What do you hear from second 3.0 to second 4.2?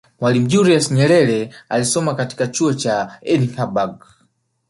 edinburgh